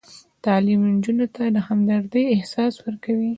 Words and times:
تعلیم 0.45 0.81
نجونو 0.93 1.25
ته 1.35 1.43
د 1.55 1.57
همدردۍ 1.67 2.23
احساس 2.35 2.73
ورکوي. 2.85 3.29